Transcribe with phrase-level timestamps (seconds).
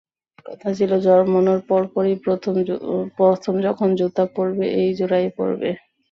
[0.45, 2.15] কথা ছিল জন্মানোর পর পরই
[2.25, 5.69] প্রথম যখন জুতা পরবে এই জোড়াই পরবে।